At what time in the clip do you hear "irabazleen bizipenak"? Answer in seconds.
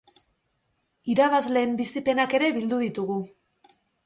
1.15-2.35